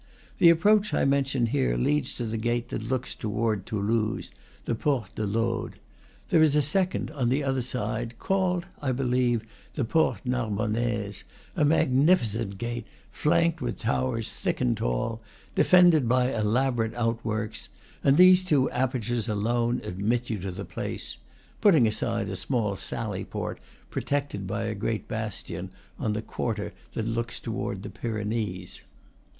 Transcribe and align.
The 0.39 0.49
approach 0.49 0.95
I 0.95 1.05
mention 1.05 1.45
here 1.45 1.77
leads 1.77 2.15
to 2.15 2.25
the 2.25 2.37
gate 2.39 2.69
that 2.69 2.81
looks 2.81 3.13
toward 3.13 3.67
Toulouse, 3.67 4.31
the 4.65 4.73
Porte 4.73 5.13
de 5.13 5.27
l'Aude. 5.27 5.75
There 6.31 6.41
is 6.41 6.55
a 6.55 6.61
second, 6.63 7.11
on 7.11 7.29
the 7.29 7.43
other 7.43 7.61
side, 7.61 8.17
called, 8.17 8.65
I 8.81 8.93
believe, 8.93 9.45
the 9.75 9.85
Porte 9.85 10.25
Nar 10.25 10.49
bonnaise, 10.49 11.23
a 11.55 11.63
magnificent 11.63 12.57
gate, 12.57 12.87
flanked 13.11 13.61
with 13.61 13.77
towers 13.77 14.31
thick 14.31 14.59
and 14.59 14.75
tall, 14.75 15.21
defended 15.53 16.09
by 16.09 16.33
elaborate 16.33 16.95
outworks; 16.95 17.69
and 18.03 18.17
these 18.17 18.43
two 18.43 18.71
apertures 18.71 19.29
alone 19.29 19.81
admit 19.83 20.31
you 20.31 20.39
to 20.39 20.49
the 20.49 20.65
place, 20.65 21.17
putting 21.61 21.85
aside 21.85 22.27
a 22.27 22.35
small 22.35 22.75
sally 22.75 23.23
port, 23.23 23.59
protected 23.91 24.47
by 24.47 24.63
a 24.63 24.73
great 24.73 25.07
bastion, 25.07 25.69
on 25.99 26.13
the 26.13 26.23
quarter 26.23 26.73
that 26.93 27.05
looks 27.07 27.39
toward 27.39 27.83
the 27.83 27.89
Pyrenees. 27.91 28.81